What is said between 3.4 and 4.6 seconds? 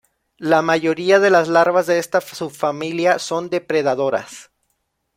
depredadoras.